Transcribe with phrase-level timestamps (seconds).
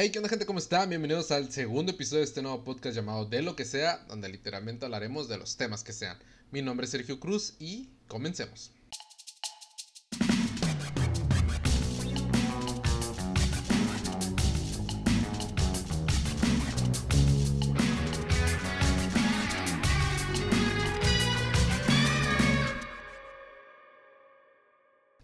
[0.00, 0.46] Hey, ¿qué onda gente?
[0.46, 0.90] ¿Cómo están?
[0.90, 4.84] Bienvenidos al segundo episodio de este nuevo podcast llamado De lo que sea, donde literalmente
[4.84, 6.16] hablaremos de los temas que sean.
[6.52, 8.70] Mi nombre es Sergio Cruz y comencemos.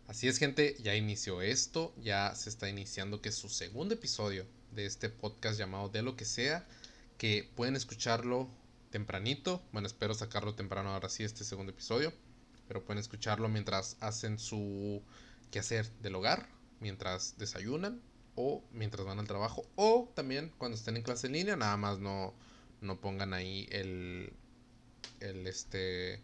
[0.09, 4.45] Así es gente, ya inició esto, ya se está iniciando que es su segundo episodio
[4.75, 6.67] de este podcast llamado De lo que sea,
[7.19, 8.49] que pueden escucharlo
[8.91, 12.13] tempranito, bueno espero sacarlo temprano ahora sí este segundo episodio,
[12.69, 15.03] pero pueden escucharlo mientras hacen su
[15.51, 16.49] quehacer del hogar,
[16.81, 18.01] mientras desayunan
[18.37, 21.99] o mientras van al trabajo o también cuando estén en clase en línea, nada más
[21.99, 22.35] no,
[22.81, 24.33] no pongan ahí el,
[25.21, 26.21] el, este,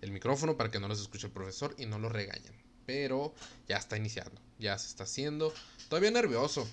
[0.00, 3.34] el micrófono para que no los escuche el profesor y no lo regañen pero
[3.68, 5.52] ya está iniciando, ya se está haciendo.
[5.88, 6.68] Todavía nervioso,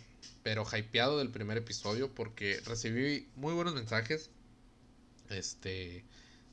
[0.49, 4.31] pero hypeado del primer episodio porque recibí muy buenos mensajes.
[5.29, 6.03] Este,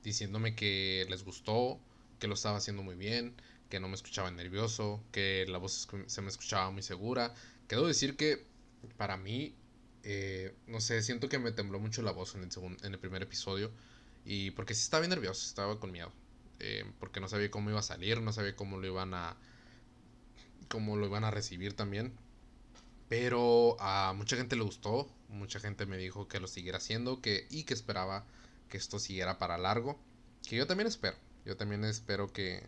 [0.04, 1.80] diciéndome que les gustó,
[2.18, 3.32] que lo estaba haciendo muy bien,
[3.70, 7.32] que no me escuchaba nervioso, que la voz se me escuchaba muy segura.
[7.68, 8.44] Quiero decir que
[8.98, 9.54] para mí,
[10.02, 12.50] eh, no sé, siento que me tembló mucho la voz en el,
[12.82, 13.70] en el primer episodio.
[14.26, 16.12] Y porque sí estaba bien nervioso, estaba con miedo.
[16.60, 19.38] Eh, porque no sabía cómo iba a salir, no sabía cómo lo iban a
[20.68, 22.12] cómo lo iban a recibir también.
[23.08, 27.46] Pero a mucha gente le gustó, mucha gente me dijo que lo siguiera haciendo que,
[27.50, 28.24] y que esperaba
[28.68, 29.98] que esto siguiera para largo.
[30.48, 32.66] Que yo también espero, yo también espero que,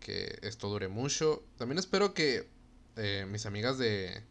[0.00, 1.42] que esto dure mucho.
[1.56, 2.48] También espero que
[2.96, 4.22] eh, mis amigas de,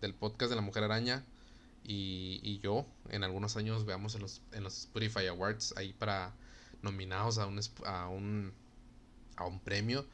[0.00, 1.24] del podcast de la Mujer Araña
[1.84, 6.32] y, y, yo en algunos años veamos en los, en los Spotify Awards ahí para
[6.82, 8.52] nominados a un, a un,
[9.36, 10.06] a un premio.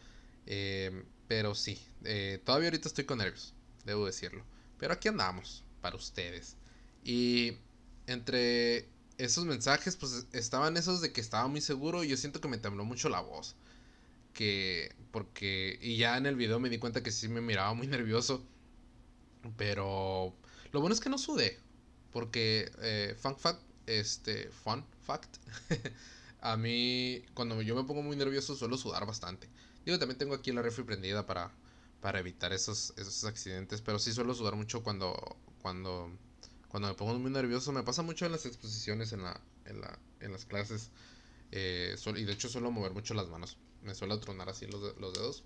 [0.46, 3.54] Eh, pero sí, eh, todavía ahorita estoy con nervios,
[3.86, 4.44] debo decirlo.
[4.83, 6.56] Pero aquí andamos, para ustedes.
[7.05, 7.52] Y
[8.08, 12.48] entre esos mensajes, pues estaban esos de que estaba muy seguro y yo siento que
[12.48, 13.55] me tembló mucho la voz.
[14.34, 17.86] Que, porque, y ya en el video me di cuenta que sí me miraba muy
[17.96, 18.45] nervioso.
[19.56, 20.34] Pero
[20.73, 21.61] lo bueno es que no sudé.
[22.12, 25.36] Porque, eh, fun fact, este, fun fact.
[26.40, 29.48] a mí, cuando yo me pongo muy nervioso, suelo sudar bastante.
[29.85, 31.52] Digo, también tengo aquí la refri prendida para,
[32.02, 35.14] para evitar esos, esos accidentes, pero sí suelo sudar mucho cuando,
[35.63, 36.11] cuando,
[36.68, 37.70] cuando me pongo muy nervioso.
[37.73, 40.91] Me pasa mucho en las exposiciones, en, la, en, la, en las clases.
[41.52, 43.57] Eh, y de hecho suelo mover mucho las manos.
[43.83, 45.45] Me suelo tronar así los, los dedos.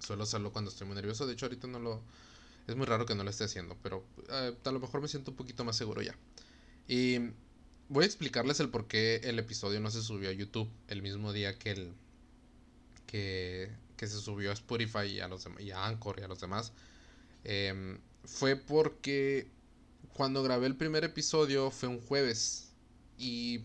[0.00, 1.26] Suelo hacerlo cuando estoy muy nervioso.
[1.26, 2.02] De hecho, ahorita no lo...
[2.66, 5.32] Es muy raro que no lo esté haciendo, pero eh, a lo mejor me siento
[5.32, 6.16] un poquito más seguro ya.
[6.88, 7.18] Y
[7.90, 11.34] voy a explicarles el por qué el episodio no se subió a YouTube el mismo
[11.34, 11.92] día que el,
[13.06, 16.72] que, se subió a Spotify y a, los, y a Anchor y a los demás,
[17.44, 19.48] em, fue porque
[20.12, 22.72] cuando grabé el primer episodio fue un jueves
[23.18, 23.64] y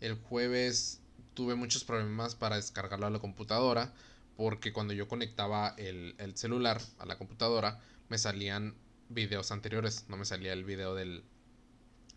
[0.00, 1.00] el jueves
[1.34, 3.92] tuve muchos problemas para descargarlo a la computadora
[4.36, 8.74] porque cuando yo conectaba el, celular a la computadora me salían
[9.08, 11.24] videos anteriores, no me salía el video del,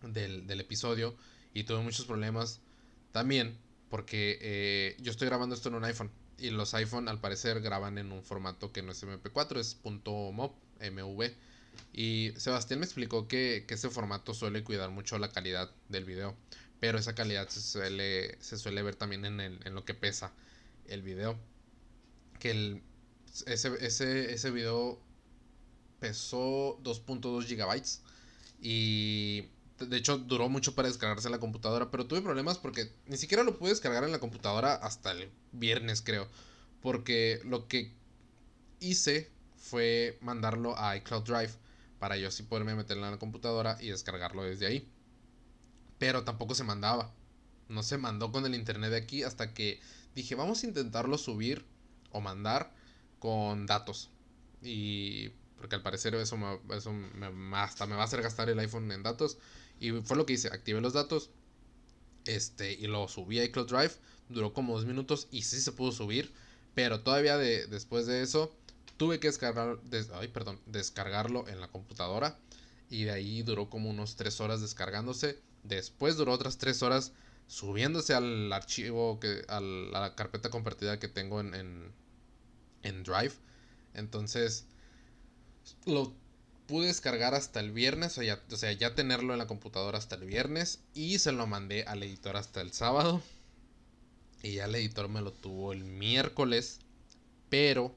[0.04, 1.16] del, del episodio
[1.54, 2.62] y tuve muchos problemas
[3.12, 3.58] también
[3.90, 7.98] porque eh, yo estoy grabando esto en un iPhone y los iPhone al parecer graban
[7.98, 11.32] en un formato que no es MP4, es .mov, MV.
[11.94, 16.36] Y Sebastián me explicó que, ese formato suele cuidar mucho la calidad del video.
[16.80, 20.34] Pero esa calidad se suele, se suele ver también en, en lo que pesa
[20.88, 21.38] el video.
[22.40, 22.82] Que el,
[23.46, 25.00] ese, ese, ese video
[26.00, 28.02] pesó 2.2 gigabytes.
[28.60, 29.46] Y
[29.82, 33.44] de hecho, duró mucho para descargarse en la computadora, pero tuve problemas porque ni siquiera
[33.44, 36.28] lo pude descargar en la computadora hasta el viernes, creo.
[36.82, 37.94] Porque lo que
[38.80, 41.54] hice fue mandarlo a iCloud Drive
[42.00, 44.90] para yo así poderme meterlo en la computadora y descargarlo desde ahí.
[46.00, 47.14] Pero tampoco se mandaba.
[47.70, 49.80] No se mandó con el internet de aquí hasta que
[50.16, 51.66] dije, vamos a intentarlo subir
[52.12, 52.74] o mandar
[53.20, 54.10] con datos.
[54.64, 56.38] Y porque al parecer eso,
[56.76, 56.94] eso
[57.54, 59.38] hasta me va a hacer gastar el iPhone en datos.
[59.82, 61.32] Y fue lo que hice, activé los datos
[62.26, 63.94] este, y lo subí a iCloud Drive.
[64.30, 66.32] Duró como dos minutos y sí se pudo subir.
[66.76, 68.56] Pero todavía de, después de eso
[68.98, 69.80] tuve que descargar,
[70.14, 72.38] ay, perdón, descargarlo en la computadora.
[72.92, 75.40] Y de ahí duró como unos tres horas descargándose.
[75.64, 77.12] Después duró otras tres horas
[77.48, 81.92] subiéndose al archivo, que, a la carpeta compartida que tengo en, en,
[82.84, 83.34] en Drive.
[83.96, 84.66] Entonces
[85.86, 86.14] lo
[86.72, 90.80] pude descargar hasta el viernes, o, sea, ya tenerlo en la computadora hasta el viernes
[90.94, 93.22] y se lo mandé al editor hasta el sábado.
[94.42, 96.80] Y ya el editor me lo tuvo el miércoles,
[97.50, 97.94] pero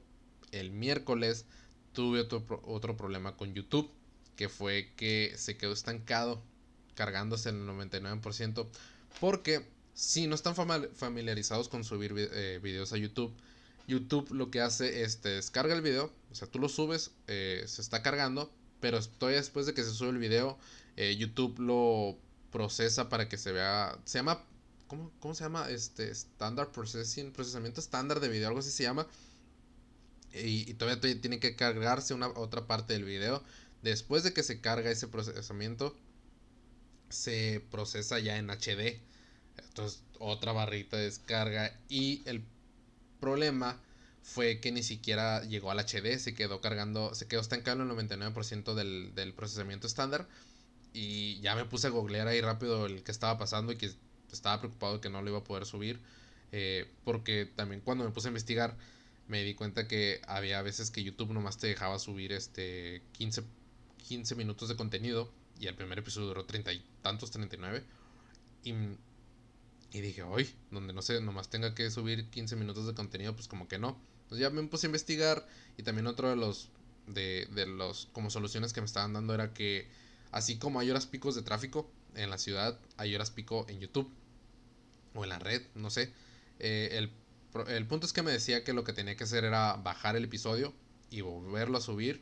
[0.51, 1.45] el miércoles
[1.93, 3.89] tuve otro, otro problema con YouTube.
[4.35, 6.43] que fue que se quedó estancado
[6.95, 8.67] cargándose el 99%,
[9.21, 13.33] porque si no están familiarizados con subir eh, videos a YouTube,
[13.87, 17.63] YouTube lo que hace es te descarga el video, o sea, tú lo subes, eh,
[17.67, 18.51] se está cargando,
[18.85, 20.59] pero todavía después de que se sube el video,
[20.95, 22.19] eh, YouTube lo
[22.51, 24.43] procesa para que se vea, se llama,
[24.85, 25.67] ¿cómo, se llama?
[25.71, 29.07] Este, Standard Processing, procesamiento estándar de video, algo así se llama.
[30.35, 33.41] Y, todavía tiene que cargarse una otra parte del video.
[33.81, 35.97] Después de que se carga ese procesamiento,
[37.09, 39.01] se procesa ya en HD.
[39.67, 41.75] Entonces, otra barrita de descarga.
[41.89, 42.43] Y el
[43.19, 43.81] problema
[44.25, 47.95] fue que ni siquiera llegó al HD, se quedó cargando, se quedó estancado en el
[47.95, 50.27] 99% del, del procesamiento estándar.
[50.93, 53.91] Y ya me puse a googlear ahí rápido el que estaba pasando y que
[54.31, 55.99] estaba preocupado que no lo iba a poder subir.
[56.51, 58.75] Eh, porque también cuando me puse a investigar
[59.27, 63.43] me di cuenta que había veces que YouTube nomás te dejaba subir este 15,
[64.07, 67.83] 15 minutos de contenido y el primer episodio duró 30 y tantos, 39.
[68.63, 68.73] Y,
[69.91, 73.47] y dije, hoy, donde no sé, nomás tenga que subir 15 minutos de contenido, pues
[73.47, 73.97] como que no.
[74.31, 76.69] Ya me puse a investigar y también otro de los,
[77.07, 79.87] de, de los, como soluciones que me estaban dando era que
[80.31, 84.09] así como hay horas picos de tráfico en la ciudad, hay horas pico en YouTube
[85.13, 86.11] o en la red, no sé.
[86.59, 87.11] Eh, el,
[87.67, 90.25] el punto es que me decía que lo que tenía que hacer era bajar el
[90.25, 90.73] episodio
[91.09, 92.21] y volverlo a subir.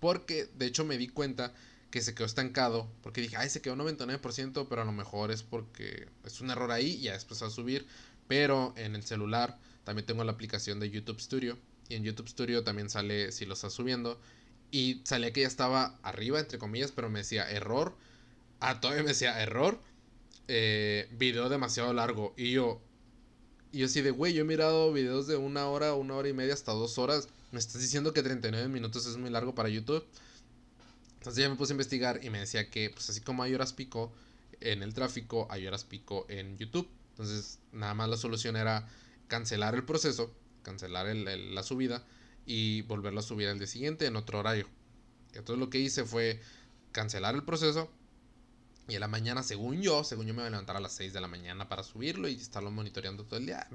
[0.00, 1.52] Porque de hecho me di cuenta
[1.90, 2.90] que se quedó estancado.
[3.02, 6.70] Porque dije, ay, se quedó 99%, pero a lo mejor es porque es un error
[6.72, 7.86] ahí y ya después a subir.
[8.26, 9.58] Pero en el celular
[9.90, 11.58] también tengo la aplicación de YouTube Studio.
[11.88, 14.20] Y en YouTube Studio también sale si lo estás subiendo.
[14.70, 17.96] Y salía que ya estaba arriba, entre comillas, pero me decía error.
[18.60, 19.80] Ah, todavía me decía error.
[20.46, 22.34] Eh, video demasiado largo.
[22.36, 22.80] Y yo,
[23.72, 26.34] y yo así de, güey, yo he mirado videos de una hora, una hora y
[26.34, 27.28] media, hasta dos horas.
[27.50, 30.04] Me estás diciendo que 39 minutos es muy largo para YouTube.
[31.14, 33.72] Entonces ya me puse a investigar y me decía que, pues así como hay horas
[33.72, 34.12] pico
[34.60, 36.88] en el tráfico, hay horas pico en YouTube.
[37.10, 38.88] Entonces, nada más la solución era
[39.30, 42.04] cancelar el proceso, cancelar la subida
[42.44, 44.66] y volverlo a subir al día siguiente en otro horario.
[45.28, 46.40] Entonces lo que hice fue
[46.92, 47.88] cancelar el proceso
[48.88, 51.12] y en la mañana, según yo, según yo me voy a levantar a las 6
[51.12, 53.68] de la mañana para subirlo y estarlo monitoreando todo el día.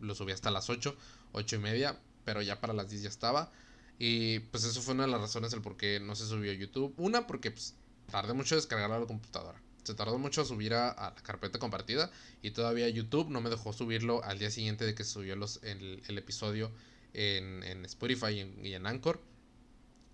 [0.00, 0.96] lo subí hasta las 8,
[1.32, 3.52] 8 y media, pero ya para las 10 ya estaba.
[3.98, 6.54] Y pues eso fue una de las razones del por qué no se subió a
[6.54, 6.92] YouTube.
[6.96, 7.74] Una, porque pues,
[8.10, 9.62] tardé mucho en descargarlo a la computadora.
[9.86, 12.10] Se tardó mucho subir a, la carpeta compartida.
[12.42, 16.18] Y todavía YouTube no me dejó subirlo al día siguiente de que subió los, el,
[16.18, 16.72] episodio
[17.12, 19.20] en, en Spotify y en, y Anchor.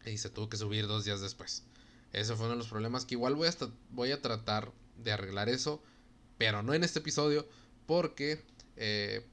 [0.05, 1.65] Y se tuvo que subir dos días después.
[2.13, 3.55] Ese fue uno de los problemas que igual voy a,
[3.91, 5.83] voy a tratar de arreglar eso.
[6.37, 7.49] Pero no en este episodio.
[7.87, 8.45] Porque
[8.77, 9.25] eh,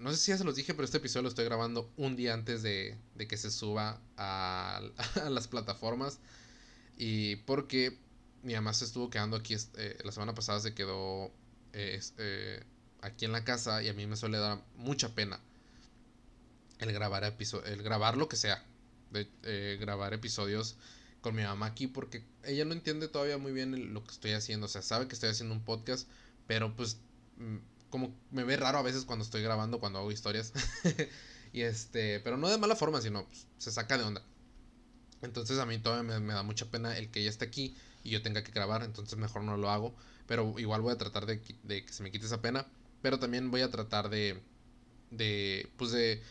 [0.00, 2.32] no sé si ya se los dije, pero este episodio lo estoy grabando un día
[2.32, 2.96] antes de,
[3.28, 4.80] que se suba a,
[5.28, 6.18] las plataformas.
[6.96, 7.98] Y porque
[8.42, 11.30] mi mamá se estuvo quedando aquí, eh, la semana pasada se quedó
[11.72, 12.62] eh, eh,
[13.02, 15.40] aquí en la casa y a mí me suele dar mucha pena
[16.78, 18.64] el grabar, el grabar lo que sea,
[19.80, 20.76] grabar episodios
[21.20, 24.66] con mi mamá aquí porque ella no entiende todavía muy bien lo que estoy haciendo,
[24.66, 26.08] o sea, sabe que estoy haciendo un podcast,
[26.46, 26.96] pero pues
[27.36, 27.58] mm,
[27.90, 30.52] como me ve raro a veces cuando estoy grabando, cuando hago historias.
[31.52, 34.22] y este, pero no de mala forma, sino pues, se saca de onda.
[35.22, 38.22] Entonces a mí todavía me, da mucha pena el que ella esté aquí y yo
[38.22, 39.94] tenga que grabar, entonces mejor no lo hago.
[40.26, 42.66] Pero igual voy a tratar de, de que se me quite esa pena.
[43.02, 44.40] Pero también voy a tratar de,
[45.10, 46.22] de, pues de,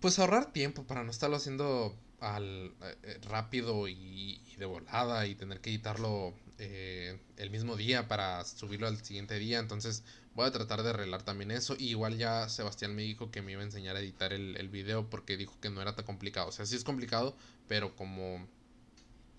[0.00, 2.72] pues ahorrar tiempo para no estarlo haciendo al
[3.02, 8.86] eh, rápido y, de volada y tener que editarlo eh, el mismo día para subirlo
[8.86, 9.58] al siguiente día.
[9.58, 11.74] Entonces voy a tratar de arreglar también eso.
[11.78, 14.68] Y igual ya Sebastián me dijo que me iba a enseñar a editar el, el
[14.68, 16.48] video porque dijo que no era tan complicado.
[16.48, 17.36] O sea, sí es complicado,
[17.66, 18.46] pero como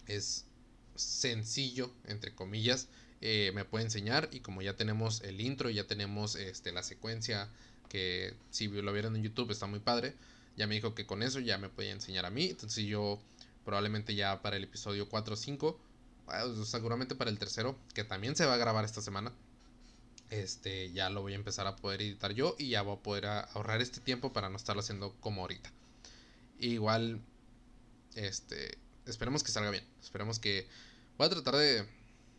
[0.07, 0.45] es
[0.95, 2.87] sencillo, entre comillas,
[3.21, 4.29] eh, me puede enseñar.
[4.31, 7.49] Y como ya tenemos el intro, ya tenemos este, la secuencia
[7.89, 10.13] que si lo vieron en YouTube está muy padre.
[10.57, 12.45] Ya me dijo que con eso ya me podía enseñar a mí.
[12.45, 13.21] Entonces yo
[13.63, 15.79] probablemente ya para el episodio 4 o 5
[16.65, 19.31] seguramente para el tercero, que también se va a grabar esta semana.
[20.31, 23.25] Este, ya lo voy a empezar a poder editar yo y ya voy a poder
[23.27, 25.71] ahorrar este tiempo para no estarlo haciendo como ahorita.
[26.59, 27.21] Igual,
[28.15, 29.83] este, esperemos que salga bien.
[30.01, 30.67] Esperemos que.
[31.17, 31.87] Voy a tratar de,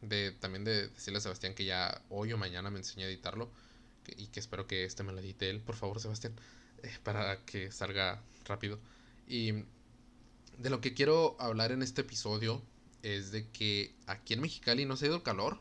[0.03, 3.51] de también de decirle a Sebastián que ya hoy o mañana me enseñe a editarlo.
[4.17, 6.35] y que espero que este me lo edite él, por favor, Sebastián.
[6.83, 8.79] Eh, para que salga rápido.
[9.27, 9.53] Y
[10.59, 12.63] de lo que quiero hablar en este episodio
[13.03, 15.59] es de que aquí en Mexicali no se ha ido el calor.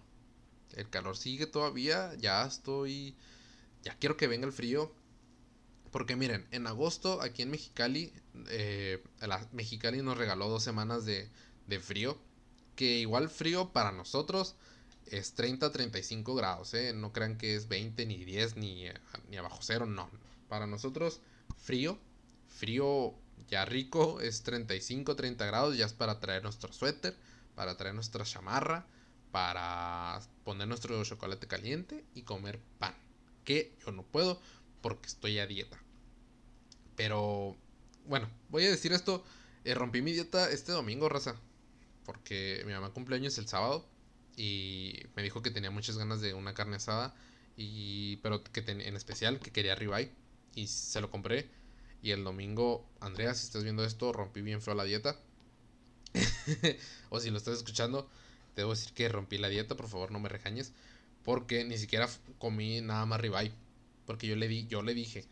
[0.76, 2.14] El calor sigue todavía.
[2.16, 3.16] Ya estoy.
[3.84, 4.92] Ya quiero que venga el frío.
[5.96, 8.12] Porque miren, en agosto aquí en Mexicali,
[8.50, 11.30] eh, la Mexicali nos regaló dos semanas de,
[11.80, 12.18] frío.
[12.76, 14.58] Que igual frío para nosotros
[15.06, 16.92] es 30 35 grados, ¿eh?
[16.94, 18.88] No crean que es 20 ni 10 ni,
[19.30, 20.10] ni abajo cero, no.
[20.50, 21.22] Para nosotros
[21.56, 21.98] frío,
[22.50, 23.14] frío
[23.48, 27.16] ya rico es 35 30 grados, ya es para traer nuestro suéter,
[27.56, 28.86] para traer nuestra chamarra,
[29.32, 32.96] para poner nuestro chocolate caliente y comer pan.
[33.46, 34.42] Que yo no puedo
[34.82, 35.85] porque estoy a dieta.
[36.96, 37.56] Pero
[38.06, 39.24] bueno, voy a decir esto.
[39.64, 41.36] Eh, rompí mi dieta este domingo, raza.
[42.06, 43.86] Porque mi mamá cumpleaños el sábado.
[44.38, 47.16] Y me dijo que tenía muchas ganas de una carne asada.
[47.58, 50.12] Y, pero que en especial que quería ribeye.
[50.56, 51.50] Y se lo compré.
[52.02, 55.20] Y el domingo, Andrea, si estás viendo esto, rompí bien feo la dieta.
[57.10, 58.08] o si lo estás escuchando,
[58.54, 60.72] te debo decir que rompí la dieta, por favor no me regañes.
[61.24, 63.52] Porque ni siquiera comí nada más ribeye.
[64.06, 65.26] Porque yo le, di, yo le dije,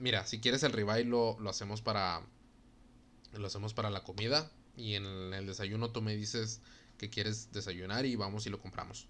[0.00, 2.22] mira, si quieres el ribeye lo, lo hacemos para...
[3.32, 4.50] Lo hacemos para la comida.
[4.76, 5.04] Y en
[5.34, 6.60] el, desayuno tú me dices
[6.98, 9.06] que quieres desayunar y vamos y lo compramos.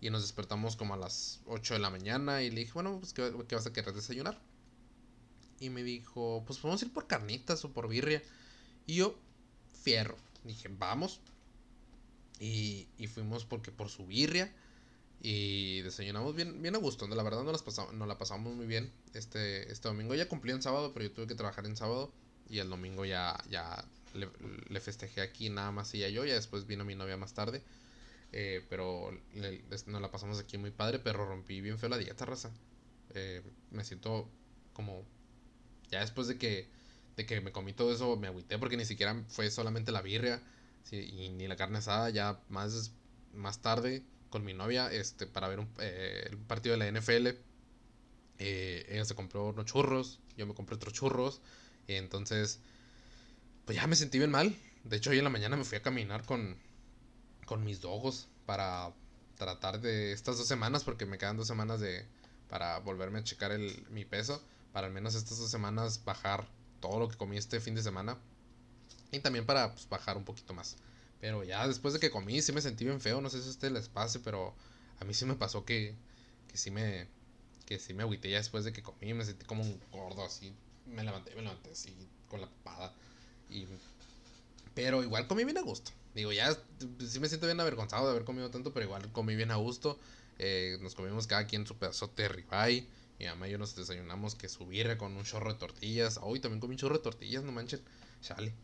[0.00, 3.12] Y nos despertamos como a las 8 de la mañana y le dije, bueno, pues
[3.12, 4.38] ¿qué, vas a querer desayunar?
[5.60, 8.22] Y me dijo, pues podemos ir por carnitas o por birria.
[8.86, 9.18] Y yo,
[9.82, 10.16] fierro.
[10.44, 11.20] Dije, vamos.
[12.38, 14.54] Y, y fuimos porque por su birria.
[15.20, 17.06] Y desayunamos bien, bien a gusto.
[17.08, 20.14] La verdad no las pasamos, nos la pasamos muy bien este, este domingo.
[20.14, 22.12] Ya cumplí en sábado, pero yo tuve que trabajar en sábado.
[22.48, 23.84] Y el domingo ya, ya
[24.14, 26.24] le, festejé aquí nada más y yo.
[26.24, 27.62] Ya después vino mi novia más tarde.
[28.32, 29.10] Eh, pero
[29.86, 31.00] nos la pasamos aquí muy padre.
[31.00, 32.50] Pero rompí bien feo la dieta, raza.
[33.14, 34.28] Eh, me siento
[34.72, 35.04] como...
[35.90, 36.68] Ya después de que,
[37.16, 40.40] de que me comí todo eso, me agüité porque ni siquiera fue solamente la birria.
[40.92, 42.10] y ni la carne asada.
[42.10, 42.92] Ya más,
[43.34, 47.28] más tarde con mi novia este, para ver un, eh, partido de la NFL.
[48.38, 51.40] Eh, ella se compró unos churros, yo me compré otros churros.
[51.86, 52.60] Y entonces,
[53.64, 54.54] pues ya me sentí bien mal.
[54.84, 56.56] De hecho, hoy en la mañana me fui a caminar con,
[57.46, 58.92] con mis dogos para
[59.36, 62.06] tratar de estas dos semanas, porque me quedan dos semanas de
[62.48, 64.42] para volverme a checar el, mi peso.
[64.72, 66.46] Para al menos estas dos semanas bajar
[66.80, 68.18] todo lo que comí este fin de semana.
[69.10, 70.76] Y también para pues, bajar un poquito más.
[71.20, 73.20] Pero ya después de que comí, sí me sentí bien feo.
[73.20, 74.54] No sé si a ustedes les pase, pero
[75.00, 75.94] a mí sí me pasó que,
[76.48, 77.08] que sí me.
[77.66, 79.12] Que sí me agüité ya después de que comí.
[79.14, 80.54] Me sentí como un gordo así.
[80.86, 81.92] Me levanté, me levanté así
[82.28, 82.94] con la papada.
[83.50, 83.66] Y.
[84.74, 85.90] Pero igual comí bien a gusto.
[86.14, 86.56] Digo, ya
[87.06, 89.98] sí me siento bien avergonzado de haber comido tanto, pero igual comí bien a gusto.
[90.38, 92.86] Eh, nos comimos cada quien su pedazote de ribeye.
[93.18, 96.20] Mi mamá yo nos desayunamos que subirre con un chorro de tortillas.
[96.22, 97.80] Hoy también comí un chorro de tortillas, no manchen.
[98.22, 98.54] Chale.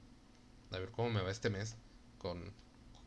[0.70, 1.76] A ver cómo me va este mes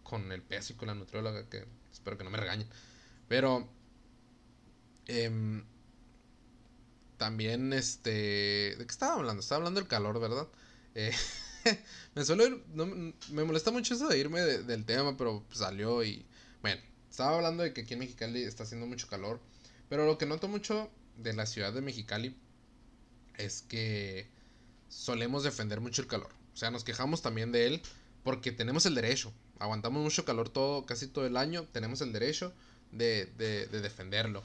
[0.03, 2.67] con, el peso y con la nutrióloga, que espero que no me regañen.
[3.27, 3.67] Pero
[5.07, 5.63] em,
[7.17, 9.41] también, este, ¿de qué estaba hablando?
[9.41, 10.47] Estaba hablando del calor, ¿verdad?
[10.95, 11.12] Eh,
[12.15, 12.63] me suelo ir,
[13.31, 16.25] me molesta mucho eso de irme del tema, pero salió y,
[16.62, 19.39] bueno, estaba hablando de que aquí en Mexicali está haciendo mucho calor,
[19.89, 22.36] pero lo que noto mucho de la ciudad de Mexicali
[23.38, 24.27] es que
[24.89, 26.29] solemos defender mucho el calor.
[26.53, 27.81] O sea, nos quejamos también de él,
[28.27, 29.31] porque tenemos el derecho.
[29.57, 31.65] Aguantamos mucho calor todo, casi todo el año.
[31.72, 32.51] Tenemos el derecho
[32.91, 34.43] de, de, defenderlo.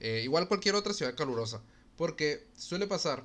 [0.00, 1.62] Eh, igual cualquier otra ciudad calurosa.
[1.96, 3.24] Porque suele pasar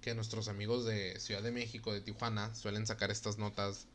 [0.00, 3.86] que nuestros amigos de Ciudad de México, de Tijuana, suelen sacar estas notas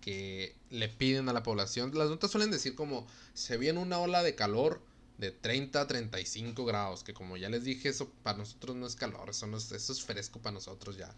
[0.00, 1.90] que le piden a la población.
[1.92, 3.04] Las notas suelen decir como
[3.34, 4.80] se viene una ola de calor
[5.18, 8.94] de 30 a 35 grados, que como ya les dije, eso para nosotros no es
[8.94, 11.12] calor, eso, eso es fresco para nosotros ya.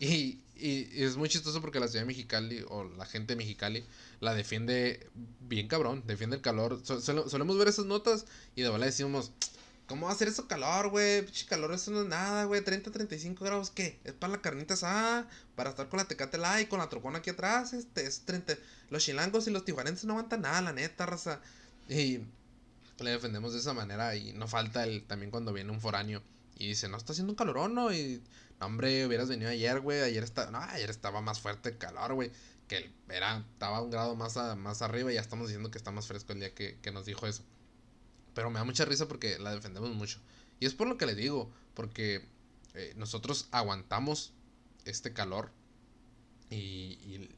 [0.00, 3.84] Y, y, es muy chistoso porque la ciudad de Mexicali o la gente de Mexicali
[4.20, 5.08] la defiende
[5.40, 6.80] bien cabrón, defiende el calor.
[6.84, 9.32] solemos ver esas notas y de verdad decimos,
[9.86, 11.26] ¿cómo va a ser eso calor, güey?
[11.48, 12.62] calor, eso no es nada, güey.
[12.62, 13.98] 30, 35 grados, ¿qué?
[14.04, 17.30] Es para la carnita asada, para estar con la tecate y con la trocona aquí
[17.30, 17.72] atrás.
[17.72, 18.56] Este, es 30.
[18.90, 21.40] Los chilangos y los tijuanenses no aguantan nada, la neta, raza.
[21.88, 22.20] Y
[23.00, 26.22] le defendemos de esa manera y no falta el también cuando viene un foráneo
[26.58, 27.92] y dice, no, está haciendo un calorón, ¿no?
[27.92, 28.20] Y
[28.60, 30.00] hombre, hubieras venido ayer, güey.
[30.00, 32.30] Ayer, no, ayer estaba más fuerte el calor, güey.
[32.66, 36.06] Que era, estaba un grado más, más arriba y ya estamos diciendo que está más
[36.06, 37.42] fresco el día que, nos dijo eso.
[38.34, 40.20] Pero me da mucha risa porque la defendemos mucho.
[40.60, 42.26] Y es por lo que le digo, porque
[42.74, 44.32] eh, nosotros aguantamos
[44.84, 45.50] este calor
[46.50, 47.28] y,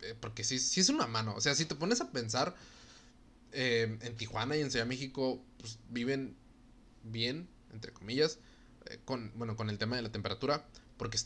[0.00, 1.34] eh, porque sí, sí es una mano.
[1.34, 2.54] O sea, si te pones a pensar
[3.52, 6.36] eh, en Tijuana y en Ciudad de México, pues viven
[7.02, 8.38] bien, entre comillas,
[9.04, 10.64] con, bueno, con el tema de la temperatura,
[10.96, 11.18] porque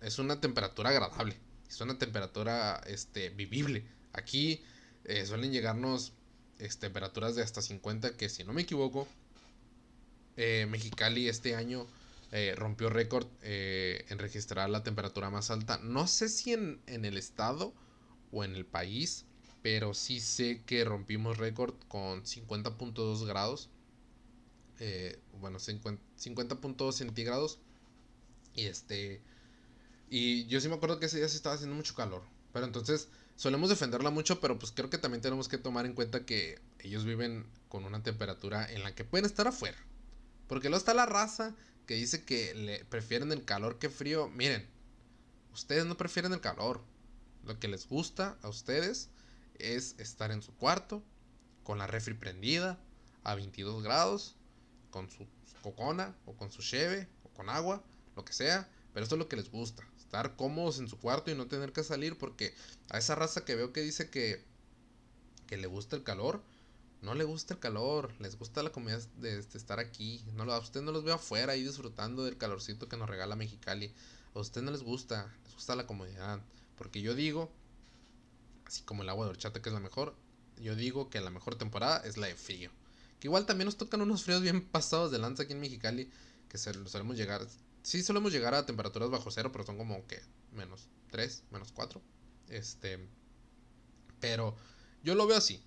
[0.00, 1.36] es una temperatura agradable,
[1.68, 3.84] es una temperatura este, vivible.
[4.12, 4.62] Aquí
[5.04, 6.12] eh, suelen llegarnos
[6.58, 9.08] este, temperaturas de hasta 50, que si no me equivoco,
[10.36, 11.86] eh, Mexicali este año
[12.56, 15.78] rompió récord en registrar la temperatura más alta.
[15.82, 17.74] No sé si en, en el estado
[18.30, 19.26] o en el país,
[19.62, 23.70] pero sí sé que rompimos récord con 50.2 grados.
[24.80, 27.58] Eh, bueno, 50.2 centígrados.
[28.54, 29.22] Y este.
[30.10, 32.22] Y yo sí me acuerdo que ese día se estaba haciendo mucho calor.
[32.52, 36.26] Pero entonces solemos defenderla mucho, pero pues creo que también tenemos que tomar en cuenta
[36.26, 39.78] que ellos viven con una temperatura en la que pueden estar afuera.
[40.48, 41.54] Porque luego está la raza
[41.86, 44.28] que dice que le prefieren el calor que frío.
[44.28, 44.66] Miren,
[45.52, 46.82] ustedes no prefieren el calor.
[47.44, 49.08] Lo que les gusta a ustedes
[49.58, 51.02] es estar en su cuarto,
[51.64, 52.78] con la refri prendida,
[53.24, 54.36] a 22 grados,
[54.92, 55.26] con su
[55.62, 57.82] cocona, o con su cheve, o con agua,
[58.14, 58.68] lo que sea.
[58.94, 59.82] Pero esto es lo que les gusta.
[59.98, 62.16] Estar cómodos en su cuarto y no tener que salir.
[62.16, 62.54] Porque
[62.90, 64.44] a esa raza que veo que dice que,
[65.48, 66.42] que le gusta el calor,
[67.00, 70.24] no le gusta el calor, les gusta la comida de, estar aquí.
[70.34, 73.92] No, a usted no los veo afuera ahí disfrutando del calorcito que nos regala Mexicali.
[74.34, 76.40] A usted no les gusta, les gusta la comodidad.
[76.76, 77.50] Porque yo digo,
[78.66, 80.14] así como el agua de horchata que es la mejor,
[80.58, 82.70] yo digo que la mejor temporada es la de frío.
[83.22, 86.10] Que igual también nos tocan unos fríos bien pasados de lanza aquí en Mexicali,
[86.48, 87.46] que solemos llegar,
[87.84, 92.02] sí solemos llegar a temperaturas bajo cero, pero son como que menos 3, menos 4.
[92.48, 92.98] Este,
[94.18, 94.56] pero
[95.04, 95.62] yo lo veo así.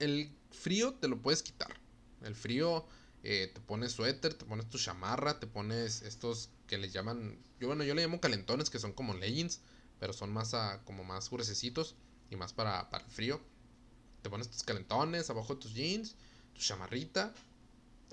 [0.00, 1.72] El frío te lo puedes quitar.
[2.20, 2.84] El frío
[3.22, 7.68] eh, te pones suéter, te pones tu chamarra, te pones estos que le llaman, yo
[7.68, 9.60] bueno, yo le llamo calentones que son como leggings,
[10.00, 10.52] pero son más
[10.84, 11.94] como más gruesecitos
[12.28, 13.40] y más para, para el frío.
[14.22, 16.16] Te pones tus calentones abajo de tus jeans,
[16.54, 17.32] tu chamarrita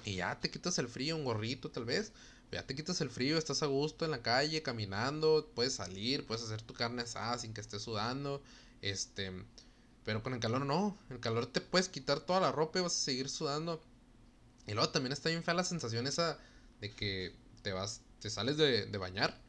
[0.05, 2.11] y ya te quitas el frío, un gorrito tal vez.
[2.51, 6.43] Ya te quitas el frío, estás a gusto en la calle, caminando, puedes salir, puedes
[6.43, 8.41] hacer tu carne asada sin que estés sudando.
[8.81, 9.31] Este,
[10.03, 10.97] pero con el calor no.
[11.09, 13.79] El calor te puedes quitar toda la ropa y vas a seguir sudando.
[14.65, 16.39] Y luego también está bien fea la sensación esa
[16.81, 19.39] de que te vas, te sales de, bañar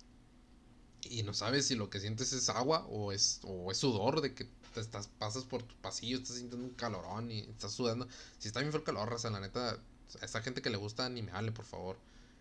[1.02, 4.34] y no sabes si lo que sientes es agua o es, o es sudor, de
[4.34, 8.08] que te estás, pasas por tu pasillo, estás sintiendo un calorón y estás sudando.
[8.38, 9.78] Si está bien feo calor, raza, la neta,
[10.20, 11.98] a esa gente que le gusta, ni me hable, por favor.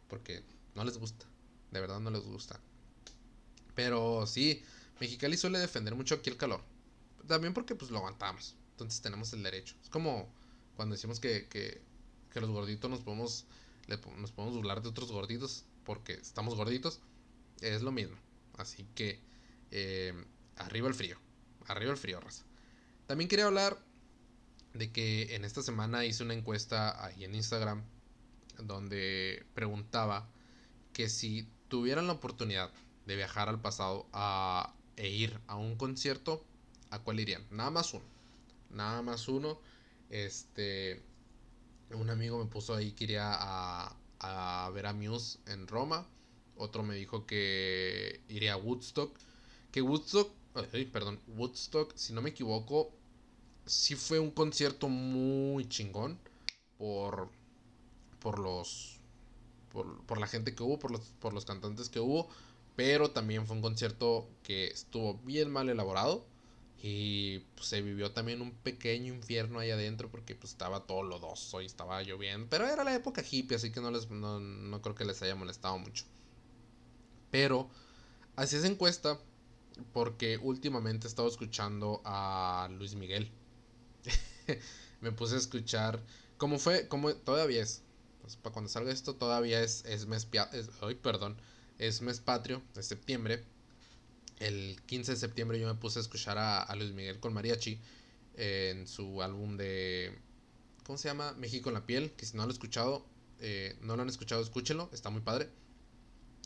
[0.07, 0.43] Porque
[0.75, 1.25] no les gusta.
[1.71, 2.59] De verdad no les gusta.
[3.75, 4.63] Pero sí,
[4.99, 6.61] Mexicali suele defender mucho aquí el calor.
[7.27, 8.55] También porque pues lo aguantamos.
[8.71, 9.75] Entonces tenemos el derecho.
[9.83, 10.29] Es como
[10.75, 11.81] cuando decimos que, que,
[12.31, 13.45] que los gorditos nos podemos,
[14.17, 16.99] nos podemos burlar de otros gorditos porque estamos gorditos.
[17.61, 18.15] Es lo mismo.
[18.57, 19.19] Así que
[19.71, 20.13] eh,
[20.57, 21.17] arriba el frío.
[21.69, 22.43] Arriba el frío, raza.
[23.07, 23.77] También quería hablar
[24.73, 27.83] de que en esta semana hice una encuesta ahí en Instagram
[28.57, 30.27] donde preguntaba
[30.93, 32.71] que si tuvieran la oportunidad
[33.05, 36.43] de viajar al pasado a, e ir a un concierto,
[36.89, 37.45] ¿a cuál irían?
[37.51, 38.05] Nada más uno.
[38.71, 39.59] Nada más uno.
[40.09, 41.01] Este.
[41.91, 46.07] Un amigo me puso ahí que iría a, a ver a Muse en Roma.
[46.55, 49.17] Otro me dijo que iría a Woodstock.
[49.71, 50.38] Que Woodstock.
[50.91, 51.19] Perdón.
[51.27, 52.91] Woodstock, si no me equivoco.
[53.65, 56.19] Sí fue un concierto muy chingón.
[56.77, 57.29] Por.
[58.19, 58.99] Por los.
[59.71, 60.79] Por, por la gente que hubo.
[60.79, 62.29] Por los, por los cantantes que hubo.
[62.75, 66.25] Pero también fue un concierto que estuvo bien mal elaborado.
[66.81, 71.61] Y pues, se vivió también un pequeño infierno ahí adentro porque pues estaba todo lodoso
[71.61, 72.47] y estaba lloviendo.
[72.49, 75.77] Pero era la época hippie, así que no, les, no, creo que les haya molestado
[75.77, 76.05] mucho.
[77.31, 77.69] Pero
[78.35, 79.19] así es encuesta
[79.93, 83.31] porque últimamente he estado escuchando a Luis Miguel.
[85.01, 86.03] Me puse a escuchar.
[86.37, 86.87] ¿Cómo fue?
[86.87, 87.83] como todavía es.
[88.21, 90.27] Pues, para cuando salga esto, todavía es, es mes.
[90.53, 90.69] Es,
[91.01, 91.37] perdón.
[91.77, 93.43] Es mes patrio de septiembre
[94.39, 97.79] el 15 de septiembre yo me puse a escuchar a, Luis Miguel con mariachi
[98.35, 100.17] en su álbum de...
[100.85, 101.33] ¿Cómo se llama?
[101.33, 103.05] México en la piel, que si no lo han escuchado,
[103.39, 105.49] eh, no lo han escuchado, escúchenlo, está muy padre.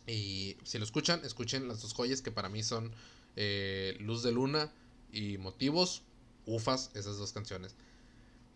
[0.05, 2.91] Y si lo escuchan, escuchen las dos joyas que para mí son
[3.35, 4.71] eh, Luz de Luna
[5.11, 6.03] y Motivos,
[6.45, 7.75] ufas, esas dos canciones.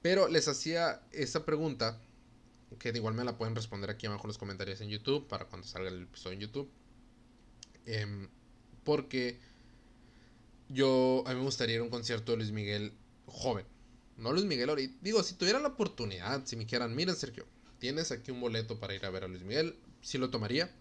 [0.01, 1.99] Pero les hacía esa pregunta,
[2.79, 5.67] que igual me la pueden responder aquí abajo en los comentarios en YouTube, para cuando
[5.67, 6.69] salga el episodio en YouTube.
[7.85, 8.27] Eh,
[8.83, 9.39] porque
[10.69, 12.93] yo, a mí me gustaría ir a un concierto de Luis Miguel
[13.25, 13.65] joven.
[14.17, 14.97] No Luis Miguel ahorita.
[15.01, 17.45] Digo, si tuviera la oportunidad, si me quieran, miren Sergio,
[17.79, 20.73] tienes aquí un boleto para ir a ver a Luis Miguel, sí lo tomaría.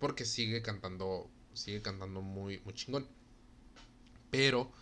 [0.00, 3.06] Porque sigue cantando, sigue cantando muy, muy chingón.
[4.30, 4.72] Pero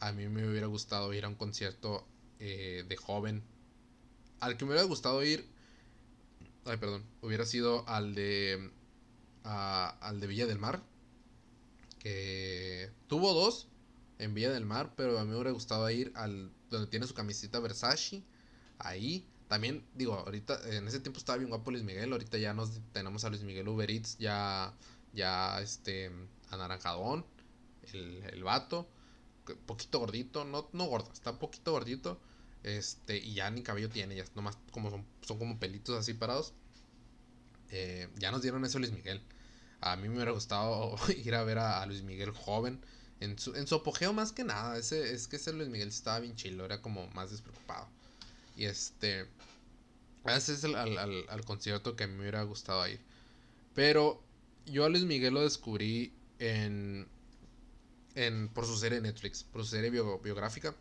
[0.00, 2.06] a mí me hubiera gustado ir a un concierto
[2.38, 3.42] eh, de joven.
[4.40, 5.46] Al que me hubiera gustado ir,
[6.64, 8.70] ay perdón, hubiera sido al de,
[9.44, 10.82] al de Villa del Mar
[12.02, 13.68] que tuvo dos
[14.18, 17.14] en Villa del Mar, pero a mí me hubiera gustado ir al donde tiene su
[17.14, 18.24] camiseta Versace,
[18.78, 19.28] ahí.
[19.52, 23.22] También, digo, ahorita, en ese tiempo estaba bien guapo Luis Miguel, ahorita ya nos tenemos
[23.26, 24.72] a Luis Miguel Uber Eats, ya,
[25.12, 26.10] ya, este,
[26.50, 27.26] anaranjadón,
[27.92, 28.88] el, el vato.
[29.66, 32.18] poquito gordito, no, no gordo, está poquito gordito.
[32.62, 36.54] Este, y ya ni cabello tiene, ya nomás como son, son como pelitos así parados.
[37.68, 39.20] Eh, ya nos dieron eso Luis Miguel.
[39.82, 42.80] A mí me hubiera gustado ir a ver a, Luis Miguel joven.
[43.20, 44.78] En su, en su apogeo más que nada.
[44.78, 46.64] Ese, es que ese Luis Miguel estaba bien chilo.
[46.64, 47.90] Era como más despreocupado.
[48.56, 49.26] Y este...
[50.24, 53.00] Ese es el, al, al, concierto que me hubiera gustado ir.
[53.74, 54.22] Pero
[54.66, 57.08] yo a Luis Miguel lo descubrí en,
[58.14, 60.74] en por su serie de Netflix, por su serie biográfica.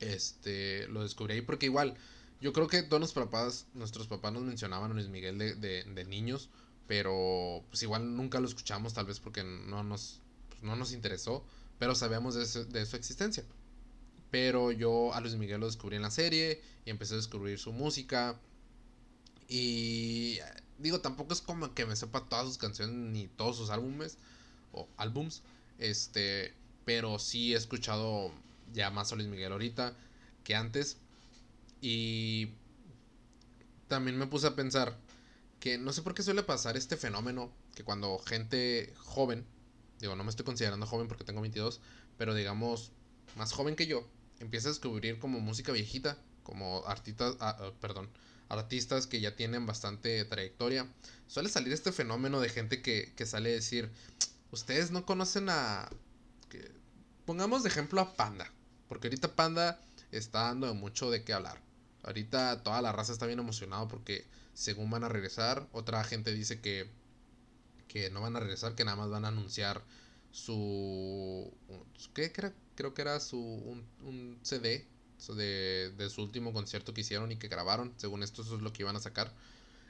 [0.00, 1.96] Este, lo descubrí ahí porque igual,
[2.40, 6.04] yo creo que todos los papás, nuestros papás nos mencionaban a Luis Miguel de, de,
[6.04, 6.50] niños,
[6.88, 11.44] pero pues igual nunca lo escuchamos, tal vez porque no nos, pues, no nos interesó,
[11.78, 13.44] pero sabíamos de, de su existencia.
[14.32, 17.70] Pero yo a Luis Miguel lo descubrí en la serie y empecé a descubrir su
[17.70, 18.40] música.
[19.46, 20.38] Y
[20.78, 24.16] digo, tampoco es como que me sepa todas sus canciones ni todos sus álbumes
[24.72, 25.42] o álbums.
[25.78, 26.54] Este,
[26.86, 28.32] pero sí he escuchado
[28.72, 29.94] ya más a Luis Miguel ahorita
[30.44, 30.96] que antes.
[31.82, 32.48] Y
[33.88, 34.96] también me puse a pensar
[35.60, 39.44] que no sé por qué suele pasar este fenómeno que cuando gente joven,
[40.00, 41.82] digo, no me estoy considerando joven porque tengo 22,
[42.16, 42.92] pero digamos
[43.36, 44.08] más joven que yo,
[44.42, 48.10] empieza a descubrir como música viejita, como artistas, ah, ah, perdón,
[48.48, 50.86] artistas que ya tienen bastante trayectoria,
[51.26, 53.90] suele salir este fenómeno de gente que, que sale a decir,
[54.50, 55.88] ustedes no conocen a...
[57.24, 58.52] Pongamos de ejemplo a Panda,
[58.88, 61.62] porque ahorita Panda está dando mucho de qué hablar.
[62.02, 66.60] Ahorita toda la raza está bien emocionado porque según van a regresar, otra gente dice
[66.60, 66.90] que,
[67.86, 69.82] que no van a regresar, que nada más van a anunciar
[70.32, 71.52] su...
[72.12, 72.52] ¿Qué era?
[72.82, 74.84] Creo que era su un, un CD
[75.28, 77.94] de, de, su último concierto que hicieron y que grabaron.
[77.96, 79.32] Según esto, eso es lo que iban a sacar.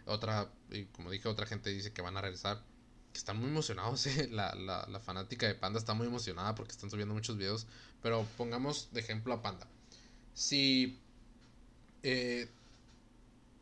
[0.05, 2.63] Otra, y como dije, otra gente dice que van a regresar.
[3.15, 4.29] Que están muy emocionados, eh.
[4.31, 7.67] la, la, la, fanática de Panda está muy emocionada porque están subiendo muchos videos.
[8.03, 9.67] Pero pongamos de ejemplo a Panda.
[10.35, 10.99] Si.
[12.03, 12.47] Eh,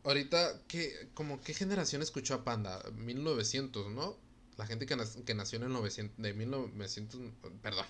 [0.03, 2.83] ahorita, ¿qué, como, ¿qué generación escuchó a Panda?
[2.97, 4.17] 1900, ¿no?
[4.61, 4.95] La gente que,
[5.25, 7.19] que nació en el 900, de 1900,
[7.63, 7.83] perdón,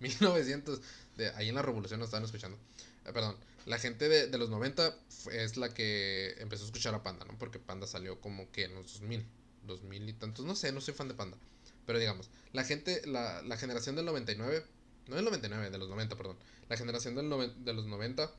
[0.00, 0.80] 1900,
[1.16, 2.58] de, ahí en la revolución nos estaban escuchando,
[3.06, 4.94] eh, perdón, la gente de, de, los 90
[5.32, 7.38] es la que empezó a escuchar a Panda, ¿no?
[7.38, 9.24] Porque Panda salió como que en los 2000,
[9.66, 11.38] 2000 y tantos, no sé, no soy fan de Panda,
[11.86, 14.62] pero digamos, la gente, la, la generación del 99,
[15.06, 16.36] no del 99, de los 90, perdón,
[16.68, 17.30] la generación del
[17.64, 18.30] de los 90